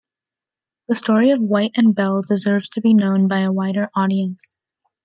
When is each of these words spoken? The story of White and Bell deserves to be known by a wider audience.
The 0.87 0.95
story 0.95 1.29
of 1.29 1.41
White 1.43 1.73
and 1.75 1.93
Bell 1.93 2.23
deserves 2.23 2.69
to 2.69 2.81
be 2.81 2.95
known 2.95 3.27
by 3.27 3.41
a 3.41 3.51
wider 3.51 3.91
audience. 3.95 4.57